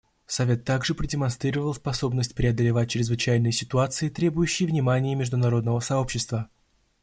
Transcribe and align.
Совет 0.25 0.65
также 0.65 0.95
продемонстрировал 0.95 1.75
способность 1.75 2.33
преодолевать 2.33 2.89
чрезвычайные 2.89 3.51
ситуации, 3.51 4.09
требующие 4.09 4.67
внимания 4.67 5.13
международного 5.13 5.79
сообщества. 5.79 6.49